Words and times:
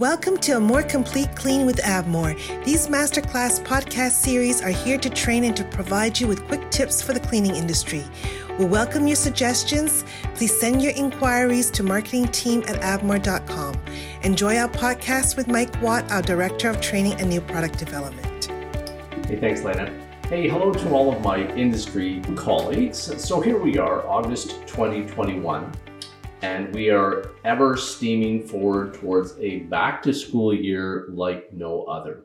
Welcome 0.00 0.38
to 0.38 0.56
a 0.56 0.60
more 0.60 0.82
complete 0.82 1.36
clean 1.36 1.66
with 1.66 1.76
Avmor. 1.76 2.34
These 2.64 2.88
masterclass 2.88 3.64
podcast 3.64 4.10
series 4.10 4.60
are 4.60 4.70
here 4.70 4.98
to 4.98 5.08
train 5.08 5.44
and 5.44 5.56
to 5.56 5.62
provide 5.62 6.18
you 6.18 6.26
with 6.26 6.44
quick 6.48 6.68
tips 6.72 7.00
for 7.00 7.12
the 7.12 7.20
cleaning 7.20 7.54
industry. 7.54 8.02
We'll 8.58 8.66
welcome 8.66 9.06
your 9.06 9.14
suggestions. 9.14 10.04
Please 10.34 10.58
send 10.58 10.82
your 10.82 10.90
inquiries 10.96 11.70
to 11.70 11.84
marketing 11.84 12.26
team 12.26 12.64
at 12.66 12.80
avmor.com. 12.80 13.80
Enjoy 14.24 14.56
our 14.56 14.68
podcast 14.68 15.36
with 15.36 15.46
Mike 15.46 15.80
Watt, 15.80 16.10
our 16.10 16.22
Director 16.22 16.68
of 16.68 16.80
Training 16.80 17.12
and 17.20 17.30
New 17.30 17.40
Product 17.40 17.78
Development. 17.78 18.46
Hey, 19.28 19.38
thanks, 19.38 19.62
Lena. 19.62 19.96
Hey, 20.28 20.48
hello 20.48 20.72
to 20.72 20.90
all 20.90 21.12
of 21.12 21.22
my 21.22 21.46
industry 21.54 22.20
colleagues. 22.34 23.22
So 23.24 23.40
here 23.40 23.58
we 23.60 23.78
are, 23.78 24.04
August 24.08 24.66
2021 24.66 25.72
and 26.44 26.74
we 26.74 26.90
are 26.90 27.32
ever 27.46 27.74
steaming 27.74 28.46
forward 28.46 28.92
towards 28.92 29.34
a 29.40 29.60
back 29.60 30.02
to 30.02 30.12
school 30.12 30.52
year 30.52 31.06
like 31.08 31.50
no 31.54 31.84
other. 31.84 32.24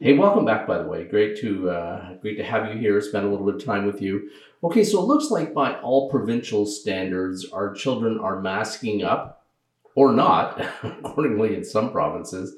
Hey, 0.00 0.14
welcome 0.14 0.44
back, 0.44 0.66
by 0.66 0.78
the 0.78 0.88
way. 0.88 1.04
Great 1.04 1.40
to 1.40 1.70
uh, 1.70 2.14
great 2.14 2.36
to 2.38 2.42
have 2.42 2.66
you 2.66 2.80
here. 2.80 3.00
Spend 3.00 3.24
a 3.24 3.30
little 3.30 3.46
bit 3.46 3.54
of 3.54 3.64
time 3.64 3.86
with 3.86 4.02
you. 4.02 4.28
Okay, 4.64 4.82
so 4.82 5.00
it 5.00 5.06
looks 5.06 5.30
like 5.30 5.54
by 5.54 5.74
all 5.82 6.10
provincial 6.10 6.66
standards, 6.66 7.48
our 7.52 7.72
children 7.72 8.18
are 8.18 8.40
masking 8.40 9.04
up, 9.04 9.46
or 9.94 10.12
not, 10.12 10.60
accordingly 10.82 11.54
in 11.54 11.64
some 11.64 11.92
provinces, 11.92 12.56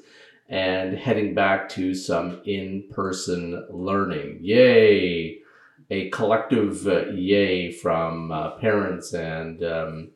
and 0.49 0.97
heading 0.97 1.35
back 1.35 1.69
to 1.69 1.93
some 1.93 2.41
in-person 2.45 3.67
learning. 3.69 4.39
Yay! 4.41 5.37
A 5.91 6.09
collective 6.09 6.87
uh, 6.87 7.09
yay 7.09 7.71
from 7.71 8.31
uh, 8.31 8.51
parents 8.57 9.13
and 9.13 9.63
um, 9.63 10.12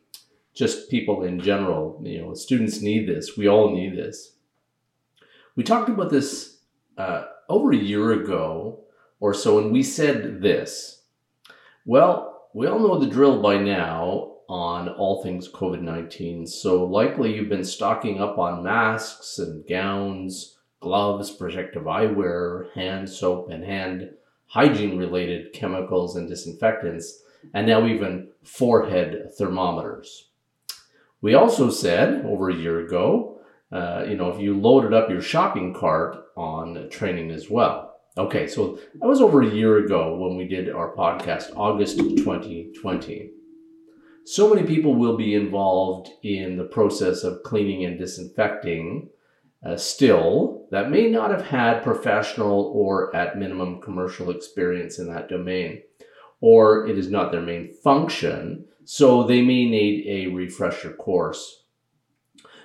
just 0.58 0.90
people 0.90 1.24
in 1.24 1.40
general. 1.40 2.02
You 2.04 2.22
know, 2.22 2.34
students 2.34 2.82
need 2.82 3.08
this. 3.08 3.38
We 3.38 3.48
all 3.48 3.74
need 3.74 3.96
this. 3.96 4.34
We 5.56 5.64
talked 5.64 5.90
about 5.90 6.10
this 6.10 6.58
uh, 6.98 7.26
over 7.50 7.72
a 7.72 7.78
year 7.78 8.12
ago 8.12 8.82
or 9.20 9.34
so, 9.34 9.60
and 9.60 9.72
we 9.72 9.84
said 9.84 10.42
this. 10.42 11.04
Well, 11.86 12.50
we 12.54 12.68
all 12.68 12.80
know 12.80 13.00
the 13.00 13.10
drill 13.10 13.42
by 13.42 13.58
now 13.58 14.34
on 14.50 14.90
all 14.90 15.22
things 15.22 15.52
COVID 15.52 15.82
19. 15.82 16.48
So, 16.48 16.86
likely 16.86 17.36
you've 17.36 17.50
been 17.50 17.64
stocking 17.64 18.22
up 18.22 18.38
on 18.38 18.64
masks 18.64 19.40
and 19.40 19.68
gowns, 19.68 20.58
gloves, 20.80 21.32
protective 21.32 21.84
eyewear, 21.84 22.72
hand 22.74 23.10
soap, 23.10 23.50
and 23.50 23.64
hand 23.64 24.12
hygiene 24.48 24.98
related 24.98 25.54
chemicals 25.54 26.16
and 26.16 26.30
disinfectants, 26.30 27.22
and 27.54 27.68
now 27.68 27.86
even 27.86 28.30
forehead 28.44 29.30
thermometers. 29.38 30.30
We 31.22 31.34
also 31.34 31.70
said 31.70 32.26
over 32.26 32.50
a 32.50 32.56
year 32.56 32.86
ago, 32.86 33.40
uh, 33.72 34.06
you 34.08 34.16
know, 34.16 34.30
if 34.30 34.40
you 34.40 34.58
loaded 34.58 34.94
up 34.94 35.10
your 35.10 35.22
shopping 35.22 35.74
cart 35.74 36.16
on 36.36 36.90
training 36.90 37.32
as 37.32 37.50
well. 37.50 37.96
Okay, 38.18 38.48
so 38.48 38.80
that 39.00 39.08
was 39.08 39.22
over 39.22 39.42
a 39.42 39.54
year 39.54 39.78
ago 39.78 40.18
when 40.18 40.38
we 40.38 40.48
did 40.48 40.70
our 40.70 40.96
podcast, 40.96 41.56
August 41.56 42.00
2020. 42.00 43.32
So 44.26 44.54
many 44.54 44.66
people 44.66 44.96
will 44.96 45.16
be 45.16 45.36
involved 45.36 46.10
in 46.24 46.58
the 46.58 46.66
process 46.66 47.24
of 47.24 47.44
cleaning 47.44 47.86
and 47.86 47.98
disinfecting 47.98 49.10
uh, 49.66 49.78
still 49.78 50.68
that 50.72 50.92
may 50.92 51.10
not 51.10 51.32
have 51.32 51.46
had 51.46 51.84
professional 51.84 52.72
or 52.76 53.16
at 53.16 53.38
minimum 53.38 53.82
commercial 53.82 54.30
experience 54.30 55.00
in 55.00 55.08
that 55.08 55.30
domain, 55.30 55.82
or 56.42 56.88
it 56.88 56.98
is 56.98 57.10
not 57.10 57.32
their 57.32 57.42
main 57.42 57.74
function 57.84 58.66
so 58.88 59.22
they 59.22 59.42
may 59.42 59.66
need 59.66 60.08
a 60.08 60.34
refresher 60.34 60.94
course. 60.94 61.66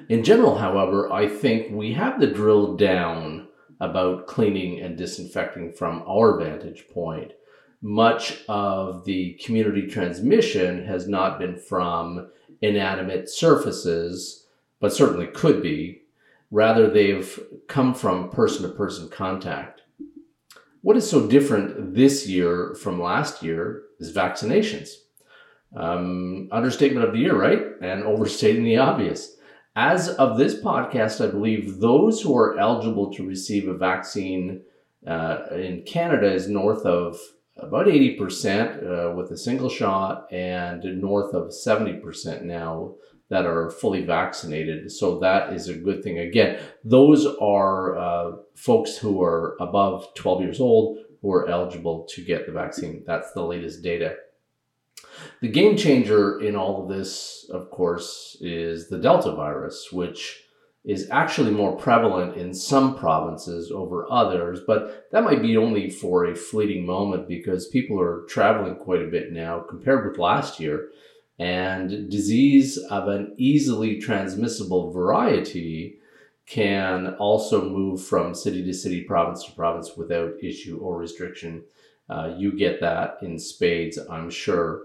In 0.08 0.22
general, 0.22 0.56
however, 0.56 1.12
I 1.12 1.26
think 1.26 1.72
we 1.72 1.94
have 1.94 2.20
the 2.20 2.28
drill 2.28 2.76
down 2.76 3.48
about 3.80 4.28
cleaning 4.28 4.80
and 4.80 4.96
disinfecting 4.96 5.72
from 5.72 6.04
our 6.06 6.38
vantage 6.38 6.86
point. 6.94 7.32
Much 7.80 8.44
of 8.48 9.04
the 9.04 9.32
community 9.44 9.88
transmission 9.88 10.86
has 10.86 11.08
not 11.08 11.40
been 11.40 11.56
from 11.56 12.30
inanimate 12.60 13.28
surfaces, 13.28 14.46
but 14.78 14.92
certainly 14.92 15.26
could 15.26 15.60
be. 15.60 16.02
Rather, 16.52 16.88
they've 16.88 17.40
come 17.66 17.94
from 17.94 18.30
person 18.30 18.62
to 18.62 18.68
person 18.76 19.08
contact. 19.08 19.82
What 20.82 20.96
is 20.96 21.10
so 21.10 21.26
different 21.26 21.96
this 21.96 22.28
year 22.28 22.76
from 22.76 23.02
last 23.02 23.42
year 23.42 23.82
is 23.98 24.14
vaccinations. 24.14 24.90
Um, 25.74 26.48
understatement 26.52 27.06
of 27.06 27.12
the 27.12 27.20
year, 27.20 27.34
right? 27.34 27.62
And 27.80 28.04
overstating 28.04 28.64
the 28.64 28.78
obvious. 28.78 29.36
As 29.74 30.10
of 30.10 30.36
this 30.36 30.54
podcast, 30.60 31.26
I 31.26 31.30
believe 31.30 31.80
those 31.80 32.20
who 32.20 32.36
are 32.36 32.58
eligible 32.58 33.10
to 33.14 33.26
receive 33.26 33.68
a 33.68 33.74
vaccine 33.74 34.62
uh, 35.06 35.46
in 35.52 35.82
Canada 35.86 36.30
is 36.30 36.46
north 36.48 36.84
of 36.84 37.18
about 37.56 37.86
80% 37.86 39.10
uh, 39.10 39.14
with 39.14 39.30
a 39.30 39.36
single 39.36 39.68
shot 39.68 40.26
and 40.32 40.82
north 41.00 41.34
of 41.34 41.48
70% 41.48 42.42
now 42.42 42.94
that 43.28 43.46
are 43.46 43.70
fully 43.70 44.04
vaccinated. 44.04 44.92
So 44.92 45.18
that 45.20 45.54
is 45.54 45.68
a 45.68 45.74
good 45.74 46.02
thing. 46.02 46.18
Again, 46.18 46.60
those 46.84 47.26
are 47.40 47.96
uh, 47.96 48.32
folks 48.54 48.98
who 48.98 49.22
are 49.22 49.56
above 49.58 50.12
12 50.14 50.42
years 50.42 50.60
old 50.60 50.98
who 51.22 51.32
are 51.32 51.48
eligible 51.48 52.06
to 52.10 52.22
get 52.22 52.46
the 52.46 52.52
vaccine. 52.52 53.04
That's 53.06 53.32
the 53.32 53.42
latest 53.42 53.82
data. 53.82 54.16
The 55.40 55.48
game 55.48 55.76
changer 55.76 56.40
in 56.40 56.56
all 56.56 56.82
of 56.82 56.88
this, 56.88 57.48
of 57.50 57.70
course, 57.70 58.36
is 58.40 58.88
the 58.88 58.98
Delta 58.98 59.32
virus, 59.32 59.90
which 59.92 60.42
is 60.84 61.08
actually 61.10 61.52
more 61.52 61.76
prevalent 61.76 62.36
in 62.36 62.52
some 62.52 62.98
provinces 62.98 63.70
over 63.70 64.10
others, 64.10 64.60
but 64.66 65.06
that 65.12 65.22
might 65.22 65.40
be 65.40 65.56
only 65.56 65.88
for 65.88 66.24
a 66.24 66.34
fleeting 66.34 66.84
moment 66.84 67.28
because 67.28 67.68
people 67.68 68.00
are 68.00 68.24
traveling 68.28 68.74
quite 68.74 69.02
a 69.02 69.10
bit 69.10 69.32
now 69.32 69.60
compared 69.60 70.08
with 70.08 70.18
last 70.18 70.58
year. 70.58 70.88
And 71.38 72.10
disease 72.10 72.78
of 72.78 73.08
an 73.08 73.34
easily 73.36 73.98
transmissible 74.00 74.92
variety 74.92 75.98
can 76.46 77.14
also 77.14 77.68
move 77.68 78.04
from 78.04 78.34
city 78.34 78.64
to 78.64 78.74
city, 78.74 79.02
province 79.02 79.44
to 79.44 79.52
province 79.52 79.96
without 79.96 80.32
issue 80.42 80.78
or 80.78 80.98
restriction. 80.98 81.62
Uh, 82.10 82.34
you 82.36 82.52
get 82.52 82.80
that 82.80 83.18
in 83.22 83.38
spades, 83.38 83.98
I'm 84.10 84.30
sure. 84.30 84.82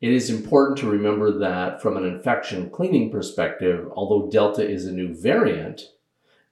It 0.00 0.12
is 0.12 0.30
important 0.30 0.78
to 0.78 0.90
remember 0.90 1.38
that 1.38 1.80
from 1.80 1.96
an 1.96 2.04
infection 2.04 2.70
cleaning 2.70 3.10
perspective, 3.10 3.88
although 3.92 4.30
Delta 4.30 4.68
is 4.68 4.86
a 4.86 4.92
new 4.92 5.14
variant, 5.14 5.82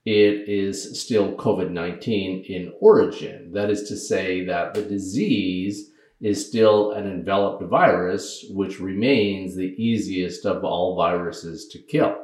it 0.05 0.49
is 0.49 1.01
still 1.01 1.37
COVID 1.37 1.71
19 1.71 2.45
in 2.49 2.73
origin. 2.81 3.53
That 3.53 3.71
is 3.71 3.89
to 3.89 3.97
say, 3.97 4.45
that 4.47 4.75
the 4.75 4.83
disease 4.83 5.91
is 6.21 6.47
still 6.47 6.93
an 6.93 7.07
enveloped 7.07 7.65
virus, 7.65 8.45
which 8.51 8.81
remains 8.81 9.55
the 9.55 9.75
easiest 9.77 10.47
of 10.47 10.65
all 10.65 10.97
viruses 10.97 11.69
to 11.69 11.79
kill. 11.79 12.17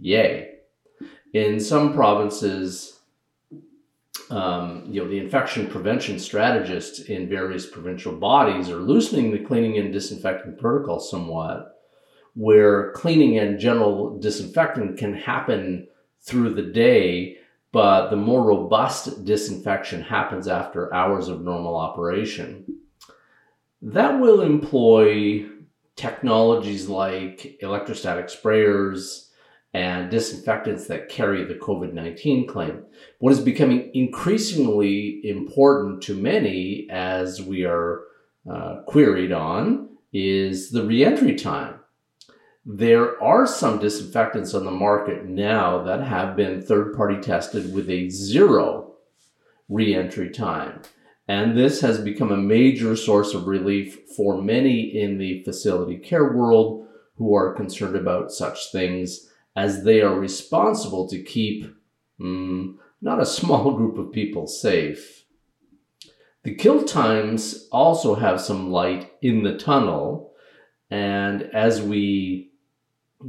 Yay. 0.00 0.56
In 1.32 1.60
some 1.60 1.92
provinces, 1.92 2.99
um, 4.30 4.84
you 4.88 5.02
know, 5.02 5.08
the 5.08 5.18
infection 5.18 5.66
prevention 5.66 6.18
strategists 6.18 7.00
in 7.00 7.28
various 7.28 7.66
provincial 7.66 8.12
bodies 8.12 8.68
are 8.68 8.76
loosening 8.76 9.30
the 9.30 9.44
cleaning 9.44 9.78
and 9.78 9.92
disinfecting 9.92 10.56
protocol 10.56 11.00
somewhat, 11.00 11.80
where 12.34 12.92
cleaning 12.92 13.38
and 13.38 13.58
general 13.58 14.18
disinfecting 14.18 14.96
can 14.96 15.14
happen 15.14 15.88
through 16.22 16.54
the 16.54 16.62
day, 16.62 17.36
but 17.72 18.10
the 18.10 18.16
more 18.16 18.44
robust 18.44 19.24
disinfection 19.24 20.02
happens 20.02 20.48
after 20.48 20.92
hours 20.94 21.28
of 21.28 21.42
normal 21.42 21.76
operation. 21.76 22.64
That 23.82 24.20
will 24.20 24.42
employ 24.42 25.46
technologies 25.96 26.88
like 26.88 27.56
electrostatic 27.60 28.26
sprayers, 28.26 29.29
and 29.72 30.10
disinfectants 30.10 30.88
that 30.88 31.08
carry 31.08 31.44
the 31.44 31.54
COVID 31.54 31.92
19 31.92 32.48
claim. 32.48 32.82
What 33.18 33.32
is 33.32 33.40
becoming 33.40 33.90
increasingly 33.94 35.20
important 35.24 36.02
to 36.02 36.14
many 36.14 36.88
as 36.90 37.40
we 37.40 37.64
are 37.64 38.02
uh, 38.50 38.82
queried 38.86 39.32
on 39.32 39.88
is 40.12 40.70
the 40.70 40.84
reentry 40.84 41.34
time. 41.36 41.76
There 42.66 43.22
are 43.22 43.46
some 43.46 43.78
disinfectants 43.78 44.54
on 44.54 44.64
the 44.64 44.70
market 44.70 45.24
now 45.24 45.82
that 45.84 46.02
have 46.02 46.36
been 46.36 46.60
third 46.60 46.94
party 46.96 47.20
tested 47.20 47.72
with 47.72 47.88
a 47.88 48.10
zero 48.10 48.94
reentry 49.68 50.30
time. 50.30 50.82
And 51.28 51.56
this 51.56 51.80
has 51.80 52.00
become 52.00 52.32
a 52.32 52.36
major 52.36 52.96
source 52.96 53.34
of 53.34 53.46
relief 53.46 53.98
for 54.16 54.42
many 54.42 54.80
in 54.80 55.16
the 55.16 55.44
facility 55.44 55.96
care 55.96 56.32
world 56.32 56.88
who 57.16 57.34
are 57.36 57.54
concerned 57.54 57.94
about 57.94 58.32
such 58.32 58.72
things 58.72 59.28
as 59.60 59.84
they 59.84 60.00
are 60.00 60.18
responsible 60.18 61.06
to 61.06 61.22
keep 61.22 61.66
mm, 62.18 62.74
not 63.02 63.20
a 63.20 63.26
small 63.38 63.72
group 63.72 63.98
of 63.98 64.10
people 64.10 64.46
safe. 64.46 65.24
The 66.44 66.54
kill 66.54 66.84
times 66.84 67.68
also 67.70 68.14
have 68.14 68.40
some 68.40 68.70
light 68.70 69.12
in 69.20 69.42
the 69.42 69.58
tunnel, 69.58 70.32
and 70.90 71.42
as 71.52 71.82
we 71.82 72.52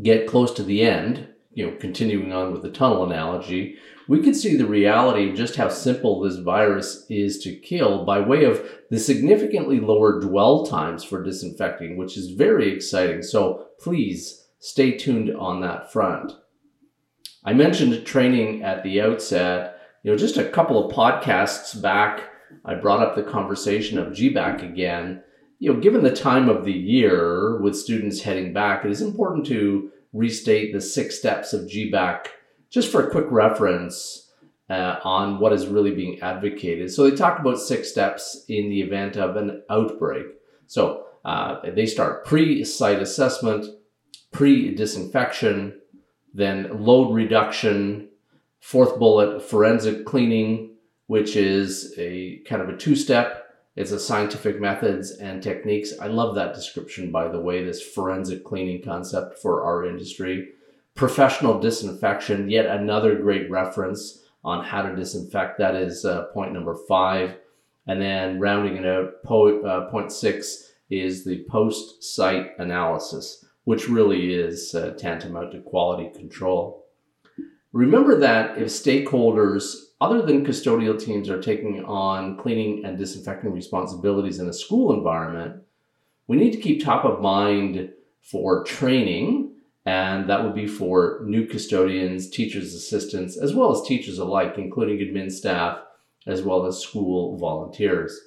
get 0.02 0.26
close 0.26 0.54
to 0.54 0.64
the 0.64 0.84
end, 0.84 1.28
you 1.54 1.66
know, 1.66 1.76
continuing 1.76 2.32
on 2.32 2.54
with 2.54 2.62
the 2.62 2.72
tunnel 2.72 3.04
analogy, 3.04 3.76
we 4.08 4.22
can 4.22 4.34
see 4.34 4.56
the 4.56 4.66
reality 4.66 5.30
of 5.30 5.36
just 5.36 5.58
how 5.58 5.68
simple 5.68 6.22
this 6.22 6.38
virus 6.38 7.06
is 7.10 7.40
to 7.40 7.54
kill 7.58 8.06
by 8.06 8.22
way 8.22 8.46
of 8.46 8.66
the 8.90 9.00
significantly 9.00 9.82
lower 9.82 10.22
dwell 10.22 10.66
times 10.66 11.04
for 11.04 11.22
disinfecting, 11.22 11.98
which 11.98 12.18
is 12.18 12.32
very 12.32 12.74
exciting. 12.74 13.22
So 13.22 13.68
please 13.82 14.41
stay 14.62 14.92
tuned 14.92 15.36
on 15.36 15.60
that 15.60 15.92
front. 15.92 16.32
I 17.44 17.54
mentioned 17.54 18.06
training 18.06 18.64
at 18.64 18.84
the 18.84 19.02
outset. 19.02 19.80
You 20.04 20.12
know, 20.12 20.18
just 20.18 20.38
a 20.38 20.50
couple 20.50 20.86
of 20.88 20.96
podcasts 20.96 21.80
back, 21.82 22.30
I 22.64 22.76
brought 22.76 23.02
up 23.02 23.16
the 23.16 23.24
conversation 23.24 23.98
of 23.98 24.14
GBAC 24.14 24.64
again. 24.64 25.24
You 25.60 25.74
know, 25.74 25.80
given 25.80 26.04
the 26.04 26.16
time 26.16 26.48
of 26.48 26.64
the 26.64 26.72
year 26.72 27.60
with 27.60 27.76
students 27.76 28.22
heading 28.22 28.54
back, 28.54 28.86
it 28.86 28.92
is 28.92 29.02
important 29.02 29.46
to 29.48 29.92
restate 30.14 30.74
the 30.74 30.82
six 30.82 31.18
steps 31.18 31.54
of 31.54 31.68
GBAC 31.68 32.28
just 32.70 32.92
for 32.92 33.06
a 33.06 33.12
quick 33.12 33.26
reference 33.30 34.32
uh, 34.70 35.00
on 35.04 35.40
what 35.40 35.54
is 35.54 35.68
really 35.68 35.94
being 35.94 36.20
advocated. 36.22 36.92
So 36.92 37.10
they 37.10 37.16
talk 37.16 37.40
about 37.40 37.60
six 37.60 37.90
steps 37.90 38.46
in 38.48 38.70
the 38.70 38.82
event 38.82 39.18
of 39.18 39.36
an 39.36 39.64
outbreak. 39.70 40.28
So 40.68 41.08
uh, 41.26 41.62
they 41.76 41.86
start 41.86 42.26
pre-site 42.26 43.00
assessment, 43.00 43.66
pre-disinfection, 44.32 45.74
then 46.34 46.84
load 46.84 47.14
reduction, 47.14 48.10
fourth 48.60 48.98
bullet, 48.98 49.42
forensic 49.42 50.06
cleaning, 50.06 50.76
which 51.08 51.36
is 51.36 51.94
a 51.98 52.40
kind 52.48 52.62
of 52.62 52.70
a 52.70 52.78
two-step. 52.78 53.38
It's 53.76 53.92
a 53.92 54.00
scientific 54.00 54.60
methods 54.60 55.12
and 55.12 55.42
techniques. 55.42 55.94
I 56.00 56.08
love 56.08 56.36
that 56.36 56.54
description, 56.54 57.12
by 57.12 57.28
the 57.30 57.40
way, 57.40 57.64
this 57.64 57.82
forensic 57.82 58.44
cleaning 58.44 58.82
concept 58.84 59.40
for 59.40 59.64
our 59.64 59.86
industry. 59.86 60.50
Professional 60.96 61.60
disinfection, 61.60 62.50
yet 62.50 62.66
another 62.66 63.16
great 63.16 63.50
reference 63.50 64.24
on 64.44 64.64
how 64.64 64.82
to 64.82 64.96
disinfect. 64.96 65.58
That 65.58 65.76
is 65.76 66.04
uh, 66.04 66.26
point 66.34 66.54
number 66.54 66.76
five. 66.88 67.38
And 67.88 68.02
then 68.02 68.40
rounding 68.40 68.78
it 68.78 68.86
out, 68.86 69.24
po- 69.24 69.62
uh, 69.64 69.90
point 69.90 70.12
six 70.12 70.74
is 70.90 71.24
the 71.24 71.46
post 71.50 72.04
site 72.04 72.52
analysis, 72.60 73.41
which 73.64 73.90
really 73.90 74.34
is 74.34 74.74
uh, 74.74 74.94
tantamount 74.98 75.52
to 75.52 75.62
quality 75.62 76.10
control. 76.18 76.86
Remember 77.74 78.20
that 78.20 78.58
if 78.58 78.68
stakeholders 78.68 79.76
other 80.02 80.24
than 80.24 80.46
custodial 80.46 81.00
teams 81.00 81.30
are 81.30 81.42
taking 81.42 81.86
on 81.86 82.36
cleaning 82.38 82.84
and 82.84 82.98
disinfecting 82.98 83.54
responsibilities 83.54 84.40
in 84.40 84.50
a 84.50 84.54
school 84.54 84.94
environment, 84.94 85.62
we 86.28 86.38
need 86.38 86.52
to 86.52 86.60
keep 86.60 86.84
top 86.84 87.06
of 87.06 87.22
mind 87.22 87.92
for 88.22 88.64
training, 88.64 89.54
and 89.86 90.28
that 90.28 90.44
would 90.44 90.56
be 90.56 90.66
for 90.66 91.22
new 91.24 91.46
custodians, 91.46 92.30
teachers' 92.30 92.74
assistants, 92.74 93.38
as 93.38 93.54
well 93.54 93.72
as 93.72 93.88
teachers 93.88 94.18
alike, 94.18 94.56
including 94.58 94.98
admin 94.98 95.32
staff, 95.32 95.80
as 96.26 96.42
well 96.42 96.66
as 96.66 96.80
school 96.80 97.38
volunteers. 97.38 98.20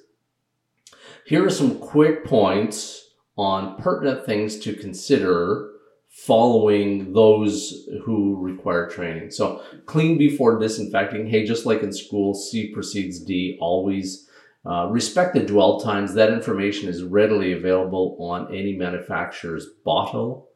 Here 1.25 1.45
are 1.45 1.49
some 1.49 1.79
quick 1.79 2.23
points 2.23 3.04
on 3.37 3.77
pertinent 3.77 4.25
things 4.25 4.59
to 4.59 4.73
consider 4.73 5.71
following 6.09 7.11
those 7.11 7.89
who 8.05 8.37
require 8.39 8.89
training. 8.89 9.29
So 9.31 9.61
clean 9.85 10.17
before 10.17 10.57
disinfecting. 10.57 11.27
Hey, 11.27 11.45
just 11.45 11.65
like 11.65 11.83
in 11.83 11.91
school, 11.91 12.33
C 12.33 12.71
precedes 12.73 13.19
D 13.19 13.57
always. 13.59 14.29
Uh, 14.67 14.87
respect 14.87 15.35
the 15.35 15.41
dwell 15.41 15.79
times. 15.79 16.15
That 16.15 16.33
information 16.33 16.89
is 16.89 17.03
readily 17.03 17.51
available 17.51 18.17
on 18.19 18.51
any 18.51 18.75
manufacturer's 18.75 19.67
bottle. 19.83 20.49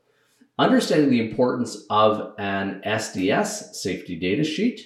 Understanding 0.57 1.11
the 1.11 1.29
importance 1.29 1.85
of 1.91 2.33
an 2.39 2.81
SDS 2.83 3.75
safety 3.75 4.19
data 4.19 4.43
sheet 4.43 4.81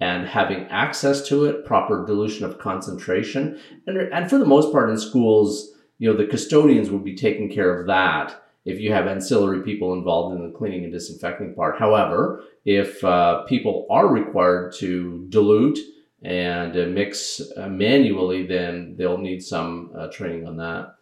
and 0.00 0.26
having 0.26 0.64
access 0.64 1.26
to 1.28 1.44
it, 1.44 1.64
proper 1.64 2.04
dilution 2.04 2.44
of 2.44 2.58
concentration. 2.58 3.58
And, 3.86 3.96
and 3.98 4.28
for 4.28 4.38
the 4.38 4.44
most 4.44 4.72
part 4.72 4.90
in 4.90 4.98
schools, 4.98 5.75
you 5.98 6.10
know, 6.10 6.16
the 6.16 6.26
custodians 6.26 6.90
would 6.90 7.04
be 7.04 7.14
taking 7.14 7.50
care 7.50 7.78
of 7.78 7.86
that 7.86 8.42
if 8.64 8.80
you 8.80 8.92
have 8.92 9.06
ancillary 9.06 9.62
people 9.62 9.92
involved 9.92 10.36
in 10.36 10.44
the 10.44 10.56
cleaning 10.56 10.84
and 10.84 10.92
disinfecting 10.92 11.54
part. 11.54 11.78
However, 11.78 12.42
if 12.64 13.02
uh, 13.04 13.44
people 13.44 13.86
are 13.88 14.08
required 14.08 14.74
to 14.74 15.24
dilute 15.28 15.78
and 16.22 16.76
uh, 16.76 16.86
mix 16.86 17.40
uh, 17.56 17.68
manually, 17.68 18.46
then 18.46 18.96
they'll 18.98 19.18
need 19.18 19.42
some 19.42 19.92
uh, 19.96 20.08
training 20.08 20.46
on 20.48 20.56
that. 20.56 20.94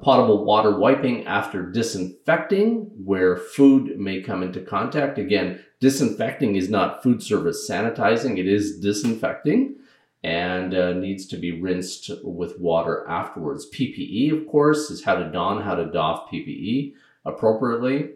potable 0.00 0.44
water 0.44 0.78
wiping 0.78 1.26
after 1.26 1.66
disinfecting 1.70 2.88
where 3.04 3.36
food 3.36 3.98
may 3.98 4.22
come 4.22 4.44
into 4.44 4.60
contact. 4.60 5.18
Again, 5.18 5.58
disinfecting 5.80 6.54
is 6.54 6.70
not 6.70 7.02
food 7.02 7.20
service 7.20 7.68
sanitizing, 7.68 8.38
it 8.38 8.46
is 8.46 8.78
disinfecting 8.78 9.76
and 10.24 10.74
uh, 10.74 10.92
needs 10.92 11.26
to 11.26 11.36
be 11.36 11.60
rinsed 11.60 12.10
with 12.22 12.58
water 12.60 13.04
afterwards. 13.08 13.68
PPE, 13.74 14.32
of 14.32 14.46
course, 14.46 14.90
is 14.90 15.04
how 15.04 15.16
to 15.16 15.30
don, 15.30 15.62
how 15.62 15.74
to 15.74 15.86
doff 15.86 16.30
PPE 16.30 16.94
appropriately. 17.24 18.10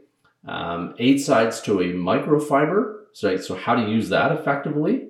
Um, 0.47 0.95
eight 0.99 1.19
sides 1.19 1.61
to 1.63 1.81
a 1.81 1.87
microfiber, 1.87 3.01
so, 3.13 3.37
so 3.39 3.57
how 3.57 3.75
to 3.75 3.91
use 3.91 4.09
that 4.11 4.31
effectively. 4.31 5.09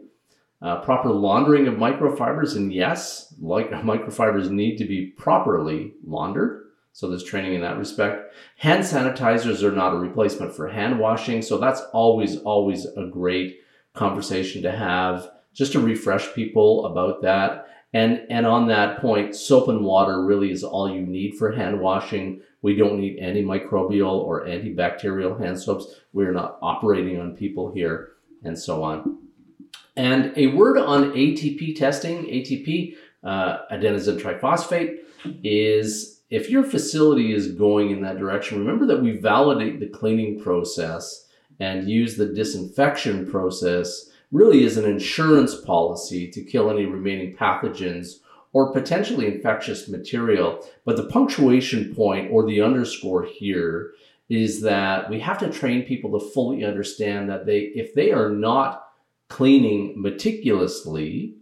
Uh, 0.63 0.81
proper 0.81 1.11
laundering 1.11 1.69
of 1.69 1.75
microfibers, 1.75 2.57
and 2.57 2.73
yes, 2.73 3.35
like 3.39 3.71
microfibers 3.71 4.49
need 4.49 4.79
to 4.79 4.87
be 4.87 5.09
properly 5.09 5.93
laundered. 6.07 6.63
So 6.93 7.11
there's 7.11 7.25
training 7.25 7.53
in 7.53 7.61
that 7.61 7.77
respect. 7.77 8.35
Hand 8.57 8.83
sanitizers 8.83 9.63
are 9.63 9.73
not 9.73 9.93
a 9.93 9.99
replacement 9.99 10.55
for 10.55 10.69
hand 10.69 10.99
washing, 10.99 11.43
so 11.43 11.59
that's 11.59 11.83
always, 11.93 12.39
always 12.39 12.87
a 12.87 13.05
great 13.05 13.61
conversation 13.93 14.63
to 14.63 14.73
have 14.73 15.31
just 15.57 15.73
to 15.73 15.81
refresh 15.81 16.35
people 16.35 16.87
about 16.87 17.23
that. 17.23 17.69
And, 17.95 18.27
and 18.29 18.47
on 18.47 18.69
that 18.69 19.01
point, 19.01 19.35
soap 19.35 19.69
and 19.69 19.83
water 19.83 20.23
really 20.23 20.53
is 20.53 20.63
all 20.63 20.93
you 20.93 21.01
need 21.01 21.37
for 21.37 21.51
hand 21.51 21.81
washing. 21.81 22.43
We 22.61 22.77
don't 22.77 23.01
need 23.01 23.19
antimicrobial 23.21 24.13
or 24.13 24.45
antibacterial 24.45 25.41
hand 25.41 25.59
soaps. 25.59 25.87
We're 26.13 26.33
not 26.33 26.59
operating 26.61 27.19
on 27.19 27.37
people 27.37 27.73
here 27.73 28.11
and 28.45 28.59
so 28.59 28.83
on. 28.83 29.19
And 29.97 30.35
a 30.37 30.49
word 30.49 30.77
on 30.77 31.13
ATP 31.13 31.77
testing. 31.77 32.25
ATP, 32.25 32.95
uh, 33.25 33.59
adenosine 33.73 34.21
triphosphate, 34.21 34.99
is 35.43 36.21
if 36.29 36.51
your 36.51 36.65
facility 36.65 37.33
is 37.33 37.53
going 37.53 37.93
in 37.93 38.03
that 38.03 38.19
direction, 38.19 38.59
remember 38.59 38.85
that 38.87 39.03
we 39.03 39.13
validate 39.13 39.81
the 39.81 39.89
cleaning 39.89 40.39
process 40.39 41.29
and 41.61 41.89
use 41.89 42.17
the 42.17 42.27
disinfection 42.27 43.31
process 43.31 44.11
really 44.37 44.65
is 44.65 44.77
an 44.77 44.85
insurance 44.85 45.55
policy 45.55 46.31
to 46.31 46.45
kill 46.45 46.71
any 46.71 46.85
remaining 46.85 47.35
pathogens 47.35 48.19
or 48.53 48.73
potentially 48.73 49.27
infectious 49.27 49.89
material. 49.89 50.63
But 50.85 50.97
the 50.97 51.07
punctuation 51.07 51.95
point 51.95 52.31
or 52.31 52.47
the 52.47 52.61
underscore 52.61 53.25
here 53.25 53.93
is 54.29 54.61
that 54.61 55.09
we 55.09 55.21
have 55.21 55.39
to 55.39 55.51
train 55.51 55.85
people 55.85 56.19
to 56.19 56.31
fully 56.31 56.65
understand 56.65 57.31
that 57.31 57.47
they 57.47 57.61
if 57.75 57.95
they 57.95 58.13
are 58.13 58.29
not 58.31 58.89
cleaning 59.29 59.95
meticulously, 59.97 61.35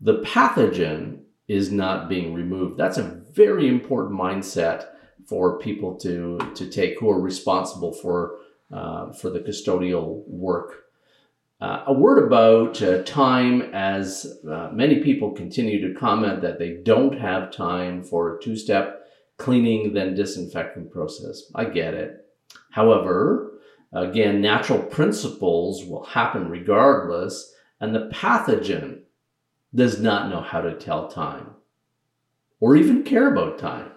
the 0.00 0.20
pathogen 0.22 1.20
is 1.46 1.70
not 1.70 2.08
being 2.08 2.34
removed. 2.34 2.76
That's 2.76 2.98
a 2.98 3.22
very 3.32 3.68
important 3.68 4.18
mindset 4.18 4.86
for 5.26 5.58
people 5.58 5.94
to 5.98 6.38
to 6.54 6.68
take 6.68 6.98
who 6.98 7.10
are 7.10 7.20
responsible 7.20 7.92
for 7.92 8.38
uh, 8.72 9.12
for 9.12 9.30
the 9.30 9.40
custodial 9.40 10.26
work 10.26 10.85
uh, 11.60 11.84
a 11.86 11.92
word 11.92 12.26
about 12.26 12.82
uh, 12.82 13.02
time, 13.04 13.62
as 13.72 14.40
uh, 14.50 14.68
many 14.72 15.02
people 15.02 15.30
continue 15.30 15.80
to 15.86 15.98
comment 15.98 16.42
that 16.42 16.58
they 16.58 16.74
don't 16.84 17.18
have 17.18 17.50
time 17.50 18.04
for 18.04 18.36
a 18.36 18.42
two 18.42 18.56
step 18.56 19.06
cleaning, 19.38 19.94
then 19.94 20.14
disinfecting 20.14 20.90
process. 20.90 21.50
I 21.54 21.66
get 21.66 21.94
it. 21.94 22.26
However, 22.70 23.58
again, 23.92 24.40
natural 24.40 24.82
principles 24.82 25.84
will 25.84 26.04
happen 26.04 26.50
regardless, 26.50 27.54
and 27.80 27.94
the 27.94 28.10
pathogen 28.12 29.00
does 29.74 30.00
not 30.00 30.28
know 30.28 30.40
how 30.40 30.60
to 30.60 30.74
tell 30.74 31.08
time 31.08 31.50
or 32.60 32.76
even 32.76 33.02
care 33.02 33.32
about 33.32 33.58
time. 33.58 33.92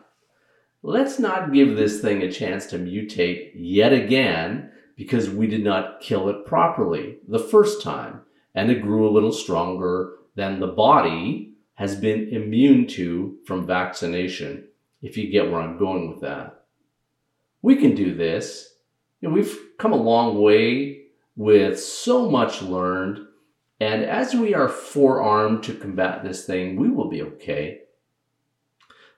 Let's 0.81 1.19
not 1.19 1.51
give 1.51 1.75
this 1.75 1.99
thing 1.99 2.21
a 2.21 2.31
chance 2.31 2.67
to 2.67 2.79
mutate 2.79 3.51
yet 3.55 3.91
again 3.91 4.71
because 4.99 5.29
we 5.29 5.47
did 5.47 5.63
not 5.63 6.01
kill 6.01 6.27
it 6.27 6.45
properly 6.45 7.19
the 7.25 7.39
first 7.39 7.81
time 7.81 8.19
and 8.53 8.69
it 8.69 8.81
grew 8.81 9.07
a 9.07 9.13
little 9.13 9.31
stronger 9.31 10.15
than 10.35 10.59
the 10.59 10.67
body 10.67 11.53
has 11.75 11.95
been 11.95 12.27
immune 12.27 12.85
to 12.85 13.37
from 13.45 13.65
vaccination, 13.65 14.67
if 15.01 15.15
you 15.15 15.31
get 15.31 15.49
where 15.49 15.61
I'm 15.61 15.77
going 15.77 16.09
with 16.09 16.19
that. 16.19 16.65
We 17.61 17.77
can 17.77 17.95
do 17.95 18.13
this. 18.13 18.73
You 19.21 19.29
know, 19.29 19.35
we've 19.35 19.57
come 19.77 19.93
a 19.93 19.95
long 19.95 20.41
way 20.41 21.03
with 21.37 21.79
so 21.79 22.29
much 22.29 22.61
learned, 22.61 23.25
and 23.79 24.03
as 24.03 24.33
we 24.33 24.53
are 24.53 24.67
forearmed 24.67 25.63
to 25.63 25.75
combat 25.75 26.25
this 26.25 26.45
thing, 26.45 26.75
we 26.75 26.89
will 26.89 27.07
be 27.07 27.21
okay. 27.21 27.83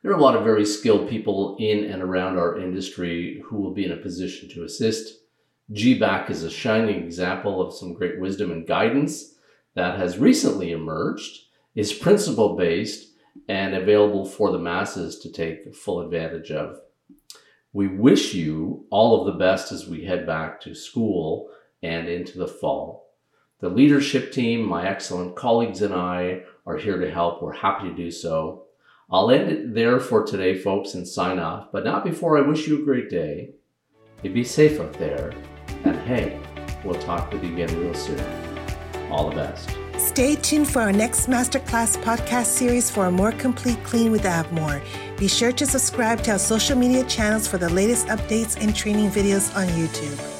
There 0.03 0.11
are 0.11 0.17
a 0.17 0.21
lot 0.21 0.35
of 0.35 0.43
very 0.43 0.65
skilled 0.65 1.09
people 1.09 1.55
in 1.59 1.85
and 1.85 2.03
around 2.03 2.37
our 2.37 2.59
industry 2.59 3.41
who 3.45 3.57
will 3.59 3.73
be 3.73 3.85
in 3.85 3.91
a 3.91 3.97
position 3.97 4.47
to 4.49 4.63
assist 4.63 5.20
GBAC 5.73 6.29
is 6.29 6.43
a 6.43 6.49
shining 6.49 7.03
example 7.03 7.61
of 7.61 7.73
some 7.73 7.93
great 7.93 8.19
wisdom 8.19 8.51
and 8.51 8.67
guidance 8.67 9.35
that 9.73 9.97
has 9.97 10.17
recently 10.17 10.73
emerged, 10.73 11.45
is 11.75 11.93
principle 11.93 12.57
based, 12.57 13.13
and 13.47 13.73
available 13.73 14.25
for 14.25 14.51
the 14.51 14.59
masses 14.59 15.19
to 15.19 15.31
take 15.31 15.73
full 15.73 16.01
advantage 16.01 16.51
of. 16.51 16.81
We 17.71 17.87
wish 17.87 18.33
you 18.33 18.85
all 18.89 19.21
of 19.21 19.25
the 19.25 19.39
best 19.39 19.71
as 19.71 19.87
we 19.87 20.03
head 20.03 20.25
back 20.25 20.59
to 20.61 20.75
school 20.75 21.49
and 21.81 22.09
into 22.09 22.37
the 22.37 22.47
fall. 22.49 23.07
The 23.61 23.69
leadership 23.69 24.33
team, 24.33 24.67
my 24.67 24.85
excellent 24.85 25.37
colleagues, 25.37 25.81
and 25.81 25.93
I 25.93 26.41
are 26.65 26.77
here 26.77 26.99
to 26.99 27.09
help. 27.09 27.41
We're 27.41 27.53
happy 27.53 27.87
to 27.87 27.95
do 27.95 28.11
so. 28.11 28.65
I'll 29.09 29.31
end 29.31 29.49
it 29.49 29.73
there 29.73 30.01
for 30.01 30.25
today, 30.25 30.57
folks, 30.57 30.95
and 30.95 31.07
sign 31.07 31.39
off, 31.39 31.71
but 31.71 31.85
not 31.85 32.03
before 32.03 32.37
I 32.37 32.47
wish 32.47 32.67
you 32.67 32.81
a 32.81 32.85
great 32.85 33.09
day. 33.09 33.51
You 34.21 34.31
be 34.31 34.43
safe 34.43 34.79
out 34.79 34.93
there, 34.93 35.33
and 35.83 35.97
hey, 36.01 36.39
we'll 36.83 36.99
talk 37.01 37.31
with 37.31 37.43
you 37.43 37.53
again 37.53 37.79
real 37.79 37.93
soon. 37.93 38.23
All 39.11 39.29
the 39.29 39.35
best. 39.35 39.69
Stay 39.97 40.35
tuned 40.35 40.67
for 40.67 40.81
our 40.81 40.91
next 40.91 41.27
Masterclass 41.27 42.01
podcast 42.01 42.47
series 42.47 42.89
for 42.89 43.05
a 43.05 43.11
more 43.11 43.31
complete 43.31 43.83
clean 43.83 44.11
with 44.11 44.23
Avmor. 44.23 44.81
Be 45.17 45.27
sure 45.27 45.51
to 45.51 45.65
subscribe 45.65 46.23
to 46.23 46.31
our 46.31 46.39
social 46.39 46.77
media 46.77 47.03
channels 47.03 47.47
for 47.47 47.57
the 47.57 47.69
latest 47.69 48.07
updates 48.07 48.61
and 48.61 48.75
training 48.75 49.11
videos 49.11 49.55
on 49.55 49.67
YouTube. 49.67 50.30